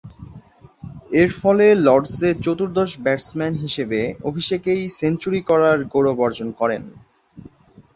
এরফলে 1.13 1.67
লর্ডসে 1.85 2.29
চতুর্দশ 2.45 2.91
ব্যাটসম্যান 3.03 3.53
হিসেবে 3.63 3.99
অভিষেকেই 4.29 4.81
সেঞ্চুরি 4.97 5.41
করার 5.49 5.77
গৌরব 5.91 6.17
অর্জন 6.25 6.49
করেন। 6.59 6.83